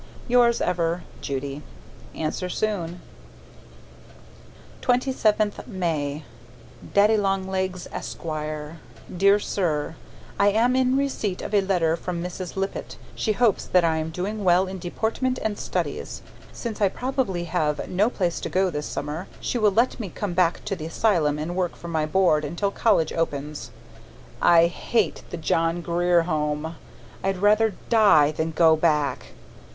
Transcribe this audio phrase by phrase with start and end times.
[0.27, 1.61] Yours ever, Judy
[2.15, 3.01] Answer soon.
[4.81, 6.23] 27th May
[6.95, 8.23] Daddy Long Legs, Esq.
[8.25, 9.95] DEAR SIR:
[10.39, 12.55] I am in receipt of a letter from Mrs.
[12.55, 12.97] Lippett.
[13.13, 16.23] She hopes that I am doing well in deportment and studies.
[16.51, 20.33] Since I probably have no place to go this summer, she will let me come
[20.33, 23.69] back to the asylum and work for my board until college opens.
[24.41, 26.75] I HATE THE JOHN GRIER HOME.
[27.23, 29.33] I'd rather die than go back.